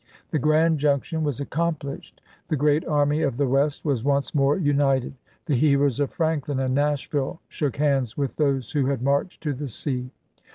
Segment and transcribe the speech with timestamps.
[0.31, 5.13] The grand junction was accomplished, the great Army of the West was once more united;
[5.45, 9.67] the heroes of Franklin and Nashville shook hands with those who had marched to the
[9.67, 10.09] sea.